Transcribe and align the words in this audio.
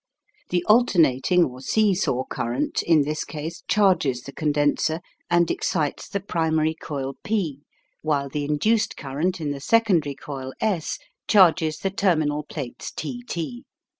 The 0.49 0.65
alternating 0.67 1.43
or 1.43 1.61
see 1.61 1.93
saw 1.93 2.25
current 2.25 2.81
in 2.81 3.03
this 3.03 3.23
case 3.23 3.61
charges 3.67 4.23
the 4.23 4.31
condenser 4.31 4.99
and 5.29 5.51
excites 5.51 6.09
the 6.09 6.19
primary 6.19 6.73
coil 6.73 7.17
P, 7.23 7.61
while 8.01 8.27
the 8.27 8.43
induced 8.45 8.97
current 8.97 9.39
in 9.39 9.51
the 9.51 9.61
secondary 9.61 10.15
coil 10.15 10.53
5 10.59 10.97
charges 11.27 11.77
the 11.77 11.91
terminal 11.91 12.41
plates 12.43 12.91
T 12.91 13.21
T. 13.29 13.63